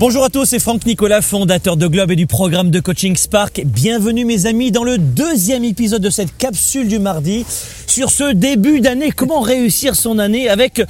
Bonjour 0.00 0.22
à 0.22 0.28
tous, 0.28 0.44
c'est 0.44 0.60
Franck 0.60 0.86
Nicolas, 0.86 1.20
fondateur 1.22 1.76
de 1.76 1.88
Globe 1.88 2.12
et 2.12 2.16
du 2.16 2.28
programme 2.28 2.70
de 2.70 2.78
coaching 2.78 3.16
Spark. 3.16 3.62
Bienvenue 3.64 4.24
mes 4.24 4.46
amis 4.46 4.70
dans 4.70 4.84
le 4.84 4.96
deuxième 4.96 5.64
épisode 5.64 6.00
de 6.00 6.08
cette 6.08 6.36
capsule 6.36 6.86
du 6.86 7.00
mardi 7.00 7.44
sur 7.88 8.08
ce 8.08 8.32
début 8.32 8.80
d'année. 8.80 9.10
Comment 9.10 9.40
réussir 9.40 9.96
son 9.96 10.20
année 10.20 10.48
avec 10.48 10.80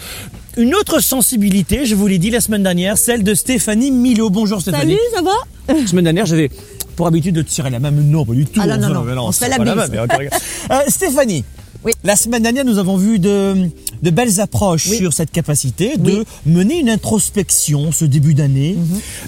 une 0.59 0.75
autre 0.75 1.01
sensibilité, 1.01 1.87
je 1.87 1.95
vous 1.95 2.07
l'ai 2.07 2.19
dit 2.19 2.29
la 2.29 2.43
semaine 2.43 2.63
dernière, 2.63 2.99
celle 2.99 3.23
de 3.23 3.33
Stéphanie 3.33 3.93
Milo. 3.93 4.29
Bonjour 4.29 4.61
Stéphanie. 4.61 4.97
Salut, 4.97 5.15
ça 5.15 5.23
va? 5.23 5.75
La 5.81 5.87
semaine 5.87 6.05
dernière, 6.05 6.27
j'avais 6.27 6.51
pour 6.95 7.07
habitude 7.07 7.35
de 7.35 7.41
tirer 7.41 7.71
la 7.71 7.79
mais 7.79 7.91
non, 7.91 8.27
pas 8.27 8.35
du 8.35 8.45
tout. 8.45 8.61
Ah 8.63 8.77
non, 8.77 8.91
non, 8.91 9.05
non, 9.05 9.29
on 9.29 9.33
se 9.33 9.39
fait 9.39 9.49
la 9.49 9.59
même. 9.59 9.79
Euh, 10.71 10.81
Stéphanie. 10.89 11.45
Oui. 11.85 11.93
La 12.03 12.17
semaine 12.17 12.43
dernière, 12.43 12.65
nous 12.65 12.79
avons 12.79 12.97
vu 12.97 13.19
de, 13.21 13.69
de 14.03 14.11
belles 14.11 14.41
approches 14.41 14.89
Oui. 14.91 14.97
sur 14.97 15.13
cette 15.13 15.31
capacité 15.31 15.97
de 15.97 16.11
Oui. 16.19 16.25
Mhm. 16.47 16.53
mener 16.55 16.79
une 16.81 16.91
introspection 16.91 17.93
ce 17.93 18.05
début 18.05 18.35
d'année 18.35 18.77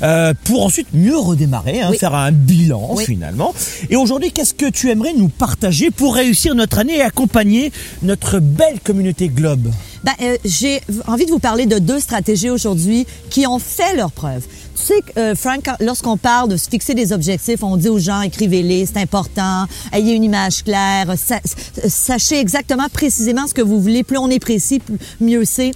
euh, 0.03 0.35
pour 0.45 0.65
ensuite 0.65 0.89
mieux 0.93 1.17
redémarrer, 1.17 1.81
hein, 1.81 1.93
faire 1.99 2.15
un 2.15 2.33
bilan 2.33 2.97
finalement. 2.97 3.55
Et 3.89 3.97
aujourd'hui, 3.97 4.33
qu'est-ce 4.33 4.55
que 4.55 4.69
tu 4.69 4.91
aimerais 4.91 5.15
nous 5.17 5.29
partager 5.29 5.91
pour 5.91 6.15
réussir 6.17 6.55
notre 6.55 6.79
année 6.79 6.97
et 6.97 7.03
accompagner 7.03 7.73
notre 8.03 8.41
belle 8.41 8.81
communauté 8.83 9.29
Globe? 9.29 9.71
Ben, 10.05 10.13
euh, 10.23 10.37
J'ai 10.45 10.81
envie 11.07 11.27
de 11.27 11.31
vous 11.31 11.39
parler 11.39 11.67
de 11.67 11.79
deux 11.79 12.01
stratégies 12.01 12.51
aujourd'hui 12.51 13.07
qui 13.29 13.47
ont 13.47 13.59
fait 13.59 13.95
leur 13.97 14.11
preuve. 14.13 14.43
Tu 14.75 14.83
sais, 14.87 14.95
euh, 15.19 15.35
Frank, 15.35 15.69
lorsqu'on 15.81 16.17
parle 16.17 16.49
de 16.49 16.57
se 16.57 16.71
fixer 16.71 16.95
des 16.95 17.13
objectifs, 17.13 17.63
on 17.63 17.77
dit 17.77 17.91
aux 17.91 17.99
gens, 17.99 18.23
écrivez-les, 18.23 18.87
c'est 18.87 18.97
important, 18.97 19.67
ayez 19.93 20.15
une 20.15 20.25
image 20.25 20.65
claire, 20.65 21.13
sa- 21.19 21.41
sachez 21.89 22.39
exactement 22.41 22.89
précisément 22.91 23.47
ce 23.47 23.53
que 23.53 23.61
vous 23.61 23.79
voulez. 23.81 24.03
Plus 24.03 24.17
on 24.17 24.31
est 24.31 24.39
précis, 24.39 24.79
plus- 24.79 24.97
mieux 25.21 25.45
c'est. 25.45 25.73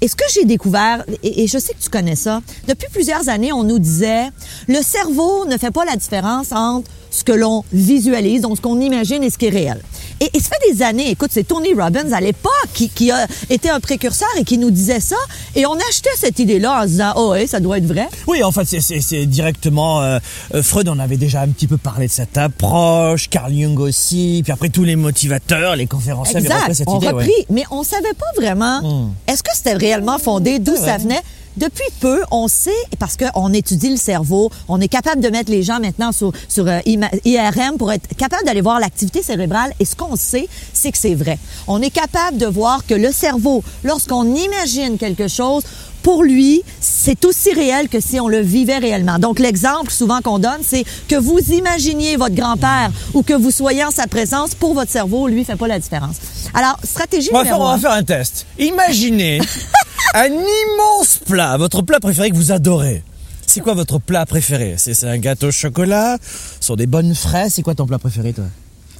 Et 0.00 0.08
ce 0.08 0.16
que 0.16 0.24
j'ai 0.32 0.44
découvert, 0.44 1.04
et, 1.22 1.42
et 1.44 1.46
je 1.46 1.58
sais 1.58 1.72
que 1.74 1.82
tu 1.82 1.90
connais 1.90 2.16
ça, 2.16 2.40
depuis 2.66 2.88
plusieurs 2.92 3.28
années, 3.28 3.52
on 3.52 3.62
nous 3.64 3.78
disait, 3.78 4.26
le 4.66 4.80
cerveau 4.82 5.44
ne 5.46 5.56
fait 5.56 5.70
pas 5.72 5.84
la 5.84 5.94
différence 5.96 6.50
entre 6.52 6.88
ce 7.10 7.24
que 7.24 7.32
l'on 7.32 7.64
visualise, 7.72 8.42
donc 8.42 8.56
ce 8.56 8.62
qu'on 8.62 8.80
imagine 8.80 9.22
et 9.22 9.30
ce 9.30 9.38
qui 9.38 9.46
est 9.46 9.50
réel. 9.50 9.80
Et, 10.20 10.30
et 10.34 10.40
ça 10.40 10.48
fait 10.50 10.72
des 10.72 10.82
années, 10.82 11.10
écoute, 11.10 11.30
c'est 11.32 11.44
Tony 11.46 11.74
Robbins 11.74 12.12
à 12.12 12.20
l'époque 12.20 12.52
qui, 12.74 12.88
qui 12.88 13.10
a 13.10 13.26
été 13.50 13.70
un 13.70 13.80
précurseur 13.80 14.28
et 14.38 14.44
qui 14.44 14.58
nous 14.58 14.70
disait 14.70 15.00
ça, 15.00 15.16
et 15.54 15.64
on 15.66 15.74
achetait 15.88 16.10
cette 16.16 16.38
idée-là 16.38 16.80
en 16.80 16.82
se 16.82 16.88
disant, 16.88 17.12
oh, 17.16 17.30
ouais, 17.30 17.46
ça 17.46 17.60
doit 17.60 17.78
être 17.78 17.86
vrai. 17.86 18.08
Oui, 18.26 18.42
en 18.42 18.50
fait, 18.52 18.64
c'est- 18.64 18.80
c'est 18.80 19.00
c'est 19.00 19.26
directement. 19.26 20.02
euh, 20.02 20.18
euh, 20.54 20.62
Freud 20.62 20.88
en 20.88 20.98
avait 20.98 21.16
déjà 21.16 21.42
un 21.42 21.48
petit 21.48 21.66
peu 21.66 21.76
parlé 21.76 22.06
de 22.08 22.12
cette 22.12 22.36
approche, 22.36 23.28
Carl 23.30 23.52
Jung 23.52 23.78
aussi, 23.78 24.40
puis 24.42 24.52
après 24.52 24.68
tous 24.68 24.84
les 24.84 24.96
motivateurs, 24.96 25.76
les 25.76 25.86
conférenciers 25.86 26.36
avaient 26.36 26.48
repris 26.48 26.60
Exact. 26.62 26.74
cette 26.74 26.88
On 26.88 26.98
idée. 26.98 27.08
reprit, 27.08 27.28
ouais. 27.28 27.46
mais 27.50 27.64
on 27.70 27.82
savait 27.82 28.14
pas 28.14 28.26
vraiment. 28.36 28.80
Hmm. 28.82 29.12
Est-ce 29.26 29.42
que 29.42 29.50
c'était 29.54 29.74
réellement 29.74 30.18
fondé, 30.18 30.58
d'où 30.58 30.74
ça 30.76 30.96
venait? 30.98 31.20
Depuis 31.58 31.82
peu, 31.98 32.22
on 32.30 32.46
sait, 32.46 32.70
parce 33.00 33.16
qu'on 33.16 33.52
étudie 33.52 33.90
le 33.90 33.96
cerveau, 33.96 34.48
on 34.68 34.80
est 34.80 34.86
capable 34.86 35.20
de 35.20 35.28
mettre 35.28 35.50
les 35.50 35.64
gens 35.64 35.80
maintenant 35.80 36.12
sur, 36.12 36.30
sur 36.48 36.68
euh, 36.68 36.78
IRM 37.24 37.78
pour 37.78 37.90
être 37.90 38.14
capable 38.16 38.44
d'aller 38.44 38.60
voir 38.60 38.78
l'activité 38.78 39.24
cérébrale. 39.24 39.72
Et 39.80 39.84
ce 39.84 39.96
qu'on 39.96 40.14
sait, 40.14 40.48
c'est 40.72 40.92
que 40.92 40.98
c'est 40.98 41.16
vrai. 41.16 41.36
On 41.66 41.82
est 41.82 41.90
capable 41.90 42.38
de 42.38 42.46
voir 42.46 42.86
que 42.86 42.94
le 42.94 43.10
cerveau, 43.10 43.64
lorsqu'on 43.82 44.36
imagine 44.36 44.98
quelque 44.98 45.26
chose, 45.26 45.64
pour 46.04 46.22
lui, 46.22 46.62
c'est 46.80 47.24
aussi 47.24 47.52
réel 47.52 47.88
que 47.88 47.98
si 47.98 48.20
on 48.20 48.28
le 48.28 48.38
vivait 48.38 48.78
réellement. 48.78 49.18
Donc, 49.18 49.40
l'exemple 49.40 49.90
souvent 49.90 50.20
qu'on 50.20 50.38
donne, 50.38 50.60
c'est 50.62 50.84
que 51.08 51.16
vous 51.16 51.40
imaginiez 51.50 52.16
votre 52.16 52.36
grand-père 52.36 52.90
ou 53.14 53.24
que 53.24 53.34
vous 53.34 53.50
soyez 53.50 53.84
en 53.84 53.90
sa 53.90 54.06
présence, 54.06 54.54
pour 54.54 54.74
votre 54.74 54.92
cerveau, 54.92 55.26
lui, 55.26 55.44
fait 55.44 55.56
pas 55.56 55.66
la 55.66 55.80
différence. 55.80 56.16
Alors, 56.54 56.78
stratégie 56.84 57.30
On 57.32 57.38
va, 57.38 57.44
faire, 57.44 57.54
numéro 57.54 57.64
on 57.64 57.72
va 57.72 57.74
un. 57.74 57.78
faire 57.80 57.92
un 57.92 58.04
test. 58.04 58.46
Imaginez 58.60 59.40
un 60.14 60.28
immense 60.28 61.18
plat, 61.26 61.56
votre 61.56 61.82
plat 61.82 62.00
préféré 62.00 62.30
que 62.30 62.36
vous 62.36 62.52
adorez. 62.52 63.02
C'est 63.46 63.60
quoi 63.60 63.74
votre 63.74 63.98
plat 63.98 64.26
préféré? 64.26 64.74
C'est 64.76 64.94
c'est 64.94 65.08
un 65.08 65.18
gâteau 65.18 65.48
au 65.48 65.50
chocolat? 65.50 66.18
Ce 66.60 66.66
sont 66.66 66.76
des 66.76 66.86
bonnes 66.86 67.14
fraises? 67.14 67.54
C'est 67.54 67.62
quoi 67.62 67.74
ton 67.74 67.86
plat 67.86 67.98
préféré, 67.98 68.32
toi? 68.32 68.44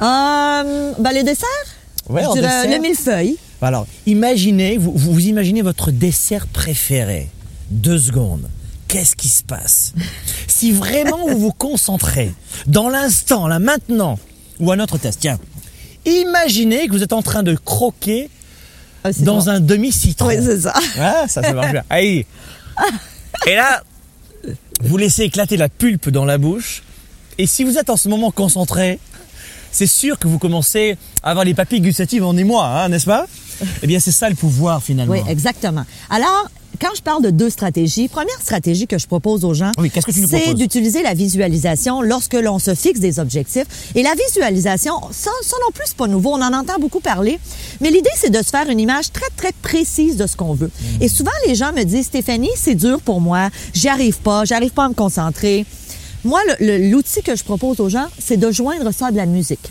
Euh, 0.01 0.93
ben, 0.99 1.13
les 1.13 1.23
desserts? 1.23 1.49
Ouais, 2.09 2.25
en 2.25 2.35
dessert. 2.35 2.65
le 2.71 2.79
millefeuille. 2.79 3.37
Alors, 3.61 3.87
imaginez, 4.07 4.79
vous, 4.79 4.93
vous 4.95 5.27
imaginez 5.27 5.63
votre 5.63 5.91
dessert 5.91 6.47
préféré. 6.47 7.29
Deux 7.71 7.99
secondes. 7.99 8.49
Qu'est-ce 8.87 9.17
qui 9.17 9.29
se 9.29 9.43
passe? 9.43 9.93
Si 10.47 10.73
vraiment 10.73 11.29
vous 11.29 11.39
vous 11.39 11.53
concentrez 11.53 12.33
dans 12.67 12.89
l'instant, 12.89 13.47
là, 13.47 13.59
maintenant, 13.59 14.19
ou 14.61 14.73
un 14.73 14.81
autre 14.81 14.97
test, 14.97 15.19
tiens. 15.21 15.39
Imaginez 16.07 16.87
que 16.87 16.93
vous 16.93 17.03
êtes 17.03 17.13
en 17.13 17.21
train 17.21 17.43
de 17.43 17.55
croquer 17.55 18.31
Ah, 19.09 19.13
c'est 19.13 19.25
dans 19.25 19.39
bon. 19.45 19.49
un 19.49 19.61
demi-citron. 19.61 20.29
Oui, 20.29 20.37
c'est 20.43 20.61
ça. 20.61 20.75
Ah, 20.99 21.25
ça, 21.29 21.43
ça 21.43 21.53
marche 21.53 21.73
bien. 21.73 21.85
Aïe. 21.91 22.27
Et 23.47 23.55
là, 23.55 23.83
vous 24.83 24.97
laissez 24.97 25.23
éclater 25.23 25.57
la 25.57 25.69
pulpe 25.69 26.11
dans 26.11 26.25
la 26.25 26.39
bouche. 26.39 26.83
Et 27.39 27.47
si 27.47 27.65
vous 27.65 27.79
êtes 27.79 27.91
en 27.91 27.97
ce 27.97 28.09
moment 28.09 28.31
concentré, 28.31 28.99
c'est 29.71 29.87
sûr 29.87 30.19
que 30.19 30.27
vous 30.29 30.39
commencez 30.39 30.97
à 31.23 31.31
avoir 31.31 31.45
les 31.45 31.55
papilles 31.55 31.81
gustatives 31.81 32.25
en 32.25 32.37
émoi, 32.37 32.67
hein, 32.67 32.89
n'est-ce 32.89 33.07
pas? 33.07 33.27
Eh 33.83 33.87
bien, 33.87 34.01
c'est 34.01 34.13
ça 34.13 34.29
le 34.29 34.37
pouvoir 34.37 34.83
finalement. 34.83 35.13
Oui, 35.13 35.21
exactement. 35.29 35.85
Alors, 36.11 36.49
quand 36.81 36.95
je 36.97 37.03
parle 37.03 37.23
de 37.23 37.31
deux 37.31 37.51
stratégies, 37.51 38.09
première 38.09 38.41
stratégie 38.41 38.87
que 38.87 38.99
je 38.99 39.07
propose 39.07 39.45
aux 39.45 39.55
gens, 39.55 39.73
Oui, 39.79 39.91
c'est 39.95 40.55
d'utiliser 40.55 41.03
la 41.03 41.15
visualisation 41.15 42.03
lorsque 42.03 42.35
l'on 42.35 42.59
se 42.59 42.75
fixe 42.75 43.01
des 43.01 43.19
objectifs. 43.19 43.67
Et 43.95 44.03
la 44.03 44.15
visualisation, 44.15 44.95
ça, 45.11 45.31
ça 45.43 45.57
non 45.65 45.73
plus, 45.73 45.85
c'est 45.87 45.97
pas 45.97 46.07
nouveau. 46.07 46.31
On 46.31 46.43
en 46.43 46.53
entend 46.53 46.79
beaucoup 46.81 47.01
parler. 47.01 47.39
Mais 47.81 47.91
l'idée, 47.91 48.11
c'est 48.17 48.31
de 48.31 48.43
se 48.43 48.51
faire 48.51 48.69
une 48.69 48.81
image 48.81 49.13
très, 49.13 49.29
très 49.37 49.53
précise 49.53 50.17
de 50.17 50.27
ce 50.27 50.37
qu'on 50.37 50.55
veut. 50.55 50.71
Mm. 50.99 51.03
Et 51.03 51.09
souvent, 51.09 51.31
les 51.47 51.55
gens 51.55 51.73
me 51.73 51.85
disent, 51.85 52.07
Stéphanie, 52.07 52.51
c'est 52.57 52.75
dur 52.75 53.01
pour 53.01 53.21
moi. 53.21 53.51
J'y 53.75 53.89
arrive 53.89 54.19
pas. 54.19 54.45
J'arrive 54.45 54.73
pas 54.73 54.85
à 54.85 54.89
me 54.89 54.95
concentrer. 54.95 55.67
Moi, 56.25 56.41
l'outil 56.61 57.23
que 57.23 57.37
je 57.37 57.45
propose 57.45 57.81
aux 57.81 57.89
gens, 57.89 58.07
c'est 58.19 58.37
de 58.37 58.51
joindre 58.51 58.93
ça 58.93 59.07
à 59.07 59.11
de 59.11 59.17
la 59.17 59.27
musique. 59.27 59.71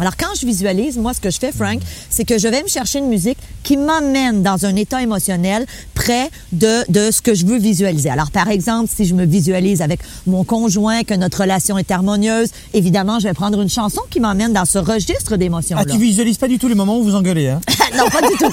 Alors, 0.00 0.16
quand 0.16 0.34
je 0.40 0.46
visualise, 0.46 0.96
moi, 0.96 1.12
ce 1.14 1.20
que 1.20 1.30
je 1.30 1.38
fais, 1.38 1.52
Frank, 1.52 1.80
c'est 2.08 2.24
que 2.24 2.38
je 2.38 2.48
vais 2.48 2.62
me 2.62 2.68
chercher 2.68 2.98
une 3.00 3.08
musique 3.08 3.38
qui 3.62 3.76
m'emmène 3.76 4.42
dans 4.42 4.64
un 4.64 4.74
état 4.76 5.02
émotionnel 5.02 5.66
près 5.94 6.30
de, 6.52 6.90
de 6.90 7.10
ce 7.10 7.20
que 7.20 7.34
je 7.34 7.44
veux 7.44 7.58
visualiser. 7.58 8.08
Alors, 8.08 8.30
par 8.30 8.48
exemple, 8.48 8.90
si 8.94 9.04
je 9.04 9.14
me 9.14 9.26
visualise 9.26 9.82
avec 9.82 10.00
mon 10.26 10.42
conjoint, 10.44 11.02
que 11.04 11.14
notre 11.14 11.40
relation 11.42 11.76
est 11.76 11.90
harmonieuse, 11.90 12.48
évidemment, 12.72 13.18
je 13.20 13.28
vais 13.28 13.34
prendre 13.34 13.60
une 13.60 13.68
chanson 13.68 14.00
qui 14.10 14.20
m'emmène 14.20 14.52
dans 14.54 14.64
ce 14.64 14.78
registre 14.78 15.32
Ah, 15.32 15.36
d'émotions-là. 15.36 15.84
tu 15.84 15.98
visualises 15.98 16.38
pas 16.38 16.48
du 16.48 16.58
tout 16.58 16.68
les 16.68 16.74
moments 16.74 16.98
où 16.98 17.02
vous 17.02 17.14
engueulez, 17.14 17.48
hein 17.48 17.60
non, 17.96 18.08
pas 18.08 18.22
du 18.22 18.36
tout. 18.36 18.50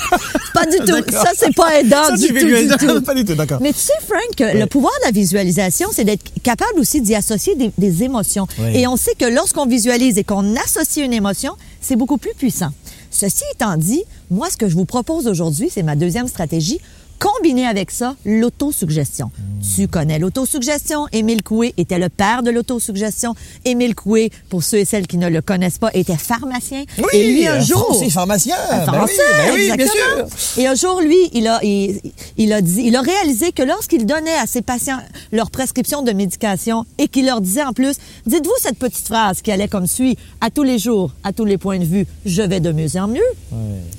Pas 0.53 0.65
du 0.65 0.77
tout. 0.79 1.11
Ça, 1.11 1.31
c'est 1.37 1.53
pas 1.53 1.79
aidant 1.79 2.03
Ça, 2.03 2.15
du 2.15 2.27
tout, 2.27 2.33
du 2.33 2.67
tout. 2.77 3.01
Pas 3.01 3.13
du 3.13 3.25
tout, 3.25 3.35
d'accord. 3.35 3.59
Mais 3.61 3.73
tu 3.73 3.79
sais, 3.79 3.93
Frank, 4.07 4.35
que 4.35 4.57
le 4.57 4.65
pouvoir 4.65 4.93
de 5.01 5.05
la 5.05 5.11
visualisation, 5.11 5.89
c'est 5.91 6.03
d'être 6.03 6.31
capable 6.43 6.79
aussi 6.79 7.01
d'y 7.01 7.15
associer 7.15 7.55
des, 7.55 7.71
des 7.77 8.03
émotions. 8.03 8.47
Oui. 8.59 8.77
Et 8.77 8.87
on 8.87 8.95
sait 8.97 9.13
que 9.17 9.25
lorsqu'on 9.25 9.65
visualise 9.65 10.17
et 10.17 10.23
qu'on 10.23 10.55
associe 10.55 11.05
une 11.05 11.13
émotion, 11.13 11.53
c'est 11.81 11.95
beaucoup 11.95 12.17
plus 12.17 12.33
puissant. 12.33 12.69
Ceci 13.11 13.43
étant 13.53 13.77
dit, 13.77 14.03
moi, 14.29 14.49
ce 14.51 14.57
que 14.57 14.67
je 14.67 14.75
vous 14.75 14.85
propose 14.85 15.27
aujourd'hui, 15.27 15.69
c'est 15.73 15.83
ma 15.83 15.95
deuxième 15.95 16.27
stratégie. 16.27 16.79
Combiner 17.19 17.65
avec 17.65 17.91
ça 17.91 18.15
l'autosuggestion. 18.25 19.31
Tu 19.75 19.87
connais 19.87 20.19
l'autosuggestion. 20.19 21.07
Émile 21.11 21.41
Coué 21.41 21.73
était 21.77 21.97
le 21.97 22.09
père 22.09 22.43
de 22.43 22.51
l'autosuggestion. 22.51 23.35
Émile 23.65 23.95
Coué, 23.95 24.31
pour 24.49 24.63
ceux 24.63 24.77
et 24.77 24.85
celles 24.85 25.07
qui 25.07 25.17
ne 25.17 25.27
le 25.27 25.41
connaissent 25.41 25.79
pas, 25.79 25.89
était 25.93 26.15
pharmacien. 26.15 26.83
Oui, 26.97 27.05
et 27.13 27.31
lui, 27.31 27.47
un 27.47 27.59
jour... 27.59 27.85
Français 27.85 28.09
pharmacien. 28.09 28.55
Un 28.69 28.85
Ben 28.85 28.93
Français, 28.93 29.13
oui, 29.53 29.69
ben 29.69 29.71
oui, 29.71 29.77
bien 29.77 29.87
sûr. 29.87 30.27
Et 30.57 30.67
un 30.67 30.75
jour, 30.75 31.01
lui, 31.01 31.17
il 31.33 31.47
a, 31.47 31.59
il, 31.63 31.99
il 32.37 32.53
a 32.53 32.61
dit, 32.61 32.83
il 32.85 32.95
a 32.95 33.01
réalisé 33.01 33.51
que 33.51 33.63
lorsqu'il 33.63 34.05
donnait 34.05 34.37
à 34.37 34.45
ses 34.45 34.61
patients 34.61 34.99
leur 35.31 35.49
prescription 35.49 36.03
de 36.03 36.11
médication 36.11 36.85
et 36.97 37.07
qu'il 37.07 37.25
leur 37.25 37.41
disait 37.41 37.63
en 37.63 37.73
plus, 37.73 37.97
dites-vous 38.25 38.53
cette 38.61 38.77
petite 38.77 39.07
phrase 39.07 39.41
qui 39.41 39.51
allait 39.51 39.67
comme 39.67 39.87
suit, 39.87 40.17
à 40.39 40.51
tous 40.51 40.63
les 40.63 40.77
jours, 40.77 41.11
à 41.23 41.33
tous 41.33 41.45
les 41.45 41.57
points 41.57 41.79
de 41.79 41.85
vue, 41.85 42.05
je 42.25 42.41
vais 42.43 42.59
de 42.59 42.71
mieux 42.71 42.95
en 42.95 43.07
mieux. 43.07 43.21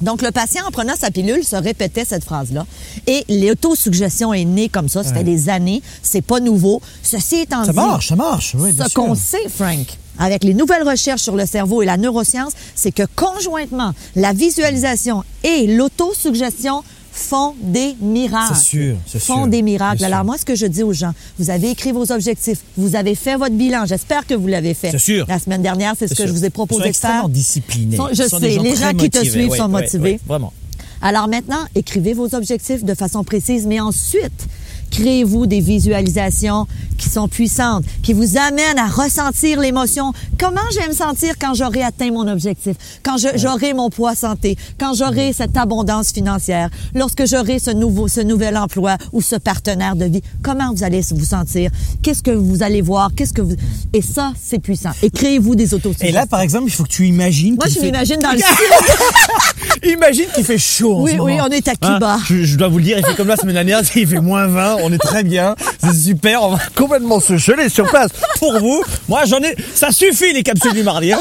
Donc, 0.03 0.23
le 0.23 0.31
patient, 0.31 0.63
en 0.67 0.71
prenant 0.71 0.95
sa 0.97 1.11
pilule, 1.11 1.45
se 1.45 1.57
répétait 1.57 2.05
cette 2.05 2.25
phrase-là. 2.25 2.65
Et 3.11 3.25
l'autosuggestion 3.29 4.33
est 4.35 4.45
née 4.45 4.69
comme 4.69 4.89
ça. 4.89 5.03
Ça 5.03 5.15
fait 5.15 5.25
des 5.25 5.49
années. 5.49 5.83
C'est 6.03 6.23
pas 6.23 6.39
nouveau. 6.41 6.81
Ceci 7.03 7.37
étant 7.37 7.65
Ça 7.65 7.73
dit, 7.73 7.77
marche, 7.77 8.09
ça 8.09 8.17
marche. 8.17 8.55
Oui, 8.59 8.71
ce 8.77 8.93
qu'on 8.95 9.15
sait, 9.15 9.49
Frank, 9.49 9.87
avec 10.19 10.45
les 10.45 10.53
nouvelles 10.55 10.87
recherches 10.87 11.23
sur 11.23 11.35
le 11.35 11.47
cerveau 11.47 11.81
et 11.83 11.87
la 11.87 11.97
neuroscience, 11.97 12.53
c'est 12.75 12.93
que 12.93 13.05
conjointement, 13.17 13.93
la 14.15 14.33
visualisation 14.35 15.25
et 15.43 15.67
l'autosuggestion 16.13 16.83
font 17.11 17.55
des 17.61 17.97
miracles. 18.01 18.55
C'est 18.55 18.63
sûr, 18.65 18.97
c'est 19.07 19.19
Font 19.19 19.35
sûr, 19.39 19.47
des 19.49 19.63
miracles. 19.63 20.05
Alors 20.05 20.19
sûr. 20.19 20.25
moi, 20.27 20.39
ce 20.39 20.45
que 20.45 20.55
je 20.55 20.67
dis 20.67 20.85
aux 20.85 20.93
gens, 20.93 21.13
vous 21.39 21.51
avez 21.51 21.71
écrit 21.71 21.91
vos 21.91 22.13
objectifs, 22.13 22.59
vous 22.77 22.95
avez 22.95 23.17
fait 23.17 23.37
votre 23.37 23.55
bilan. 23.57 23.87
J'espère 23.87 24.25
que 24.25 24.35
vous 24.35 24.47
l'avez 24.47 24.73
fait. 24.75 24.93
C'est 24.93 24.99
sûr. 25.01 25.25
La 25.29 25.41
semaine 25.41 25.63
dernière, 25.63 25.95
c'est 25.99 26.07
ce 26.07 26.15
que 26.15 26.23
sûr. 26.23 26.27
je 26.29 26.33
vous 26.33 26.45
ai 26.45 26.49
Ils 26.49 26.51
proposé 26.53 26.79
de 26.81 26.85
faire. 26.85 26.91
extrêmement 26.91 27.29
disciplinés. 27.29 27.97
Sont- 27.97 28.09
je 28.13 28.23
sont 28.29 28.39
des 28.39 28.53
sais, 28.55 28.63
les 28.63 28.77
gens 28.77 28.93
qui 28.93 29.11
te 29.11 29.19
suivent 29.25 29.49
Oui, 29.51 29.57
sont 29.57 29.65
oui, 29.65 29.71
motivés. 29.73 30.13
oui, 30.13 30.21
vraiment. 30.29 30.53
Alors 31.01 31.29
maintenant, 31.29 31.65
écrivez 31.75 32.13
vos 32.13 32.35
objectifs 32.35 32.85
de 32.85 32.95
façon 32.95 33.23
précise, 33.23 33.67
mais 33.67 33.81
ensuite, 33.81 34.49
Créez-vous 34.91 35.47
des 35.47 35.61
visualisations 35.61 36.67
qui 36.99 37.09
sont 37.09 37.29
puissantes, 37.29 37.85
qui 38.03 38.13
vous 38.13 38.37
amènent 38.37 38.79
à 38.79 38.89
ressentir 38.89 39.61
l'émotion. 39.61 40.13
Comment 40.39 40.61
j'aime 40.73 40.93
sentir 40.93 41.35
quand 41.41 41.55
j'aurai 41.55 41.83
atteint 41.83 42.11
mon 42.11 42.27
objectif, 42.29 42.77
quand 43.03 43.17
j'aurai 43.37 43.73
mon 43.73 43.89
poids 43.89 44.15
santé, 44.15 44.57
quand 44.79 44.95
j'aurai 44.95 45.33
cette 45.33 45.57
abondance 45.57 46.13
financière, 46.13 46.69
lorsque 46.95 47.27
j'aurai 47.27 47.59
ce 47.59 47.71
nouveau, 47.71 48.09
ce 48.09 48.21
nouvel 48.21 48.57
emploi 48.57 48.97
ou 49.13 49.23
ce 49.23 49.37
partenaire 49.37 49.97
de 49.97 50.07
vie. 50.07 50.23
Comment 50.43 50.73
vous 50.75 50.85
allez 50.85 51.03
vous 51.11 51.25
sentir? 51.25 51.71
Qu'est-ce 52.03 52.23
que 52.23 52.31
vous 52.31 52.63
allez 52.63 52.83
voir? 52.83 53.11
Qu'est-ce 53.15 53.33
que 53.33 53.43
vous... 53.43 53.55
Et 53.93 54.03
ça, 54.03 54.33
c'est 54.41 54.59
puissant. 54.59 54.91
Et 55.03 55.11
créez-vous 55.11 55.55
des 55.55 55.75
autos 55.75 55.93
Et 56.01 56.13
là, 56.13 56.27
par 56.27 56.41
exemple, 56.41 56.65
il 56.67 56.73
faut 56.73 56.83
que 56.85 56.89
tu 56.89 57.07
imagines... 57.07 57.55
Moi, 57.55 57.67
je 57.69 57.81
m'imagine 57.81 58.19
dans 58.19 58.33
le 58.33 58.39
Imagine 59.93 60.27
qu'il 60.35 60.45
fait 60.45 60.59
chaud. 60.59 61.03
Oui, 61.03 61.13
oui, 61.21 61.39
on 61.41 61.49
est 61.49 61.67
à 61.69 61.73
hein? 61.83 61.95
Cuba. 61.95 62.19
je, 62.29 62.57
dois 62.57 62.69
vous 62.69 62.79
le 62.79 62.85
dire, 62.85 62.99
il 62.99 63.05
fait 63.05 63.15
comme 63.15 63.29
la 63.29 63.37
semaine 63.37 63.55
dernière, 63.55 63.81
il 63.95 64.07
fait 64.07 64.21
moins 64.21 64.47
20, 64.47 64.78
on 64.83 64.93
est 64.93 64.99
très 64.99 65.25
bien, 65.25 65.55
c'est 65.83 65.95
super, 65.95 66.43
on 66.43 66.51
va 66.51 66.63
complètement 66.75 67.21
se 67.21 67.37
geler 67.37 67.69
sur 67.69 67.89
place 67.89 68.11
pour 68.39 68.59
vous. 68.59 68.83
Moi, 69.09 69.25
j'en 69.27 69.39
ai, 69.39 69.55
ça 69.75 69.91
suffit 69.91 70.33
les 70.33 70.43
capsules 70.43 70.75
du 70.75 70.83
mardi. 70.83 71.13
Hein. 71.13 71.19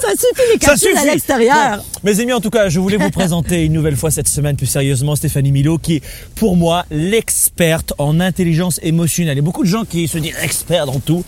ça 0.00 0.10
suffit 0.10 0.52
les 0.52 0.58
capsules 0.58 0.96
à 0.96 1.04
l'extérieur. 1.04 1.84
Mes 2.04 2.20
amis, 2.20 2.32
en 2.32 2.40
tout 2.40 2.50
cas, 2.50 2.68
je 2.68 2.80
voulais 2.80 2.96
vous 2.96 3.10
présenter 3.10 3.64
une 3.64 3.72
nouvelle 3.72 3.96
fois 3.96 4.10
cette 4.10 4.28
semaine, 4.28 4.56
plus 4.56 4.66
sérieusement, 4.66 5.16
Stéphanie 5.16 5.52
Milo, 5.52 5.78
qui 5.78 5.96
est 5.96 6.02
pour 6.34 6.56
moi 6.56 6.84
l'experte 6.90 7.92
en 7.98 8.20
intelligence 8.20 8.80
émotionnelle. 8.82 9.34
Il 9.34 9.38
y 9.38 9.40
a 9.40 9.42
beaucoup 9.42 9.64
de 9.64 9.68
gens 9.68 9.84
qui 9.84 10.08
se 10.08 10.18
disent 10.18 10.36
experts 10.42 10.86
dans 10.86 11.00
tout. 11.00 11.24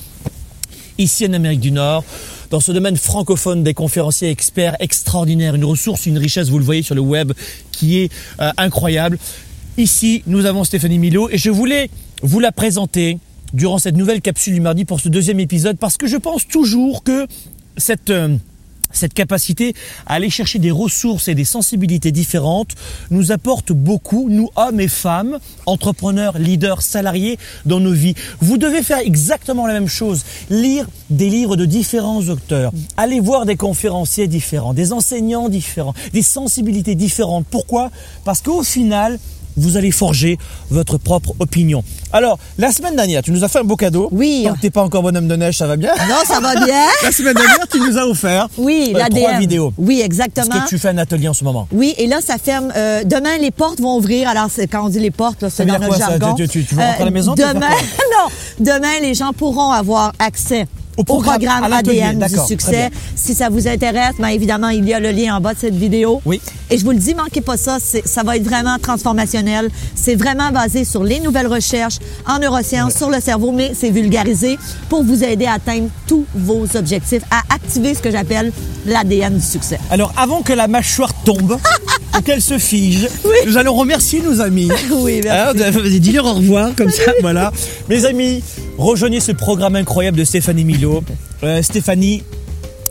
Ici 0.99 1.27
en 1.27 1.33
Amérique 1.33 1.61
du 1.61 1.71
Nord, 1.71 2.05
dans 2.51 2.61
ce 2.61 2.73
domaine 2.73 2.97
francophone 2.97 3.63
des 3.63 3.75
conférenciers 3.75 4.29
experts 4.29 4.77
extraordinaires, 4.81 5.55
une 5.55 5.65
ressource, 5.65 6.07
une 6.07 6.19
richesse, 6.19 6.49
vous 6.49 6.59
le 6.59 6.65
voyez 6.65 6.83
sur 6.83 6.95
le 6.95 7.01
web, 7.01 7.33
qui 7.73 8.01
est 8.01 8.13
euh, 8.41 8.51
incroyable. 8.59 9.19
Ici, 9.77 10.23
nous 10.27 10.47
avons 10.47 10.65
Stéphanie 10.65 10.99
Milo 10.99 11.29
et 11.31 11.39
je 11.39 11.51
voulais 11.51 11.91
vous 12.23 12.41
la 12.41 12.53
présenter 12.53 13.19
durant 13.53 13.79
cette 13.79 13.97
nouvelle 13.97 14.21
capsule 14.21 14.55
du 14.55 14.61
mardi 14.61 14.85
pour 14.85 15.01
ce 15.01 15.09
deuxième 15.09 15.41
épisode 15.41 15.79
parce 15.79 15.97
que 15.97 16.07
je 16.07 16.17
pense 16.17 16.47
toujours 16.47 17.05
que 17.05 17.27
cette... 17.77 18.11
Euh, 18.11 18.37
cette 18.93 19.15
capacité 19.15 19.75
à 20.05 20.15
aller 20.15 20.31
chercher 20.31 20.59
des 20.59 20.73
ressources 20.73 21.29
et 21.29 21.37
des 21.37 21.45
sensibilités 21.45 22.11
différentes 22.11 22.75
nous 23.13 23.31
apporte 23.31 23.71
beaucoup, 23.71 24.29
nous 24.29 24.49
hommes 24.57 24.81
et 24.81 24.89
femmes, 24.89 25.39
entrepreneurs, 25.67 26.39
leaders, 26.39 26.83
salariés, 26.83 27.39
dans 27.67 27.79
nos 27.79 27.93
vies. 27.93 28.17
Vous 28.41 28.59
devez 28.59 28.83
faire 28.83 28.99
exactement 28.99 29.69
la 29.69 29.75
même 29.75 29.87
chose, 29.87 30.25
lire 30.51 30.89
des 31.09 31.31
livres 31.31 31.55
de 31.55 31.67
différents 31.67 32.23
auteurs, 32.23 32.73
aller 32.97 33.21
voir 33.21 33.47
des 33.47 33.55
conférenciers 33.55 34.27
différents, 34.27 34.75
des 34.75 34.93
enseignants 34.93 35.49
différents, 35.49 35.95
des 36.13 36.23
sensibilités 36.23 36.97
différentes. 36.97 37.47
Pourquoi? 37.49 37.93
Parce 38.25 38.43
qu'au 38.43 38.65
final, 38.65 39.21
vous 39.57 39.77
allez 39.77 39.91
forger 39.91 40.39
votre 40.71 40.99
propre 40.99 41.35
opinion. 41.39 41.83
Alors, 42.13 42.39
la 42.59 42.73
semaine 42.73 42.97
dernière, 42.97 43.23
tu 43.23 43.31
nous 43.31 43.45
as 43.45 43.49
fait 43.49 43.61
un 43.61 43.65
beau 43.65 43.77
cadeau. 43.77 44.09
Oui. 44.13 44.47
Que 44.55 44.61
t'es 44.61 44.71
pas 44.71 44.83
encore 44.83 45.03
bonhomme 45.03 45.29
de 45.29 45.37
neige, 45.37 45.59
ça 45.59 45.67
va 45.67 45.77
bien? 45.77 45.93
Non, 46.09 46.17
ça 46.27 46.41
va 46.41 46.55
bien. 46.65 46.87
la 47.03 47.13
semaine 47.13 47.35
dernière, 47.35 47.69
tu 47.71 47.79
nous 47.79 47.97
as 47.99 48.07
offert 48.07 48.49
oui, 48.59 48.95
euh, 48.97 49.09
trois 49.11 49.39
vidéos. 49.39 49.73
Oui, 49.79 50.01
exactement. 50.01 50.47
Parce 50.49 50.65
que 50.65 50.69
tu 50.69 50.79
fais 50.79 50.89
un 50.89 50.99
atelier 50.99 51.29
en 51.29 51.35
ce 51.35 51.45
moment. 51.45 51.69
Oui, 51.73 51.95
et 51.99 52.07
là, 52.07 52.21
ça 52.21 52.39
ferme. 52.39 52.73
Euh, 52.77 53.05
demain, 53.05 53.39
les 53.39 53.51
portes 53.51 53.81
vont 53.81 53.97
ouvrir. 53.97 54.29
Alors, 54.29 54.49
quand 54.71 54.87
on 54.87 54.89
dit 54.89 55.01
les 55.01 55.11
portes, 55.11 55.49
c'est 55.49 55.65
dans 55.65 55.79
notre 55.79 55.99
jargon. 55.99 56.37
Ça, 56.37 56.47
tu, 56.47 56.65
tu, 56.65 56.75
veux 56.75 56.81
rentrer 56.81 57.03
à 57.03 57.05
la 57.05 57.11
maison 57.11 57.35
Demain, 57.35 57.61
non. 57.61 58.31
Demain, 58.59 59.01
les 59.01 59.15
gens 59.15 59.33
pourront 59.33 59.71
avoir 59.71 60.13
accès 60.19 60.67
au 61.01 61.05
programme, 61.05 61.73
ADN 61.73 62.19
du 62.19 62.39
succès. 62.47 62.91
Si 63.15 63.35
ça 63.35 63.49
vous 63.49 63.67
intéresse, 63.67 64.17
bien 64.19 64.29
évidemment, 64.29 64.69
il 64.69 64.89
y 64.89 64.95
a 64.95 65.01
le 65.01 65.11
lien 65.11 65.37
en 65.37 65.41
bas 65.41 65.55
de 65.55 65.59
cette 65.59 65.75
vidéo. 65.75 66.21
Oui. 66.25 66.41
Et 66.71 66.79
je 66.79 66.85
vous 66.85 66.93
le 66.93 66.99
dis, 66.99 67.15
manquez 67.15 67.41
pas 67.41 67.57
ça. 67.57 67.79
Ça 68.05 68.23
va 68.23 68.37
être 68.37 68.45
vraiment 68.45 68.79
transformationnel. 68.79 69.69
C'est 69.95 70.15
vraiment 70.15 70.51
basé 70.51 70.85
sur 70.85 71.03
les 71.03 71.21
nouvelles 71.21 71.49
recherches 71.49 71.99
en 72.27 72.39
neurosciences, 72.39 72.95
sur 72.95 73.11
le 73.11 73.21
cerveau, 73.21 73.53
mais 73.53 73.73
c'est 73.75 73.91
vulgarisé 73.91 74.59
pour 74.89 75.03
vous 75.03 75.25
aider 75.25 75.47
à 75.47 75.55
atteindre 75.55 75.89
tous 76.07 76.25
vos 76.35 76.67
objectifs, 76.77 77.23
à 77.31 77.43
activer 77.55 77.95
ce 77.95 78.01
que 78.01 78.11
j'appelle 78.11 78.53
l'ADN 78.87 79.37
du 79.37 79.45
succès. 79.45 79.79
Alors, 79.91 80.13
avant 80.17 80.43
que 80.43 80.53
la 80.53 80.69
mâchoire 80.69 81.13
tombe, 81.25 81.59
ou 82.19 82.23
qu'elle 82.23 82.43
se 82.43 82.59
fige, 82.59 83.09
nous 83.47 83.57
allons 83.57 83.75
remercier 83.75 84.21
nos 84.23 84.41
amis. 84.41 84.71
Oui, 84.91 85.21
merci. 85.23 85.63
Hein, 85.63 85.71
Dis-leur 86.01 86.27
au 86.27 86.35
revoir, 86.35 86.75
comme 86.77 86.91
ça, 86.91 87.13
voilà. 87.21 87.53
Mes 87.89 88.05
amis, 88.05 88.43
rejoignez 88.77 89.21
ce 89.21 89.33
programme 89.33 89.77
incroyable 89.77 90.19
de 90.19 90.25
Stéphanie 90.25 90.65
Milo. 90.65 90.90
Euh, 91.43 91.63
Stéphanie 91.63 92.23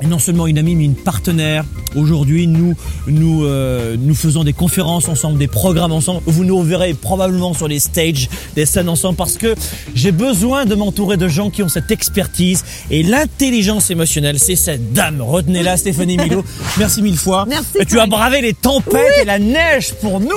non 0.08 0.20
seulement 0.20 0.48
une 0.48 0.58
amie, 0.58 0.76
mais 0.76 0.86
une 0.86 0.96
partenaire. 0.96 1.66
Aujourd'hui, 1.96 2.48
nous, 2.48 2.76
nous, 3.08 3.44
euh, 3.44 3.98
nous 4.00 4.16
faisons 4.16 4.44
des 4.44 4.54
conférences 4.54 5.10
ensemble, 5.10 5.38
des 5.38 5.48
programmes 5.48 5.92
ensemble. 5.92 6.22
Vous 6.26 6.46
nous 6.46 6.62
verrez 6.62 6.94
probablement 6.94 7.54
sur 7.54 7.68
les 7.68 7.80
stages, 7.80 8.30
des 8.56 8.66
scènes 8.66 8.90
ensemble, 8.90 9.18
parce 9.18 9.38
que 9.38 9.56
j'ai 9.96 10.12
besoin 10.12 10.66
de 10.66 10.76
m'entourer 10.76 11.18
de 11.18 11.28
gens 11.28 11.50
qui 11.50 11.64
ont 11.64 11.68
cette 11.68 11.92
expertise 11.92 12.64
et 12.92 13.04
l'intelligence 13.04 13.90
émotionnelle. 13.90 14.40
C'est 14.40 14.56
cette 14.56 14.94
dame. 14.94 15.22
Retenez-la, 15.22 15.78
Stéphanie 15.78 16.18
Milo. 16.18 16.46
Merci 16.78 17.02
mille 17.02 17.18
fois. 17.18 17.46
Merci. 17.48 17.80
Et 17.80 17.86
tu 17.86 18.00
as 18.00 18.08
bravé 18.08 18.42
les 18.42 18.54
tempêtes 18.54 19.22
et 19.22 19.26
la 19.26 19.40
neige 19.40 19.94
pour 19.96 20.20
nous. 20.20 20.30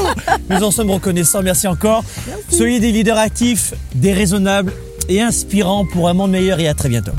Nous 0.51 0.63
en 0.63 0.71
sommes 0.71 0.91
reconnaissants. 0.91 1.43
Merci 1.43 1.69
encore. 1.69 2.03
Soyez 2.51 2.81
des 2.81 2.91
leaders 2.91 3.19
actifs, 3.19 3.75
déraisonnables 3.95 4.73
et 5.09 5.21
inspirants 5.21 5.85
pour 5.85 6.09
un 6.09 6.15
monde 6.15 6.31
meilleur 6.31 6.59
et 6.59 6.69
à 6.69 6.75
très 6.75 6.89
bientôt. 6.89 7.13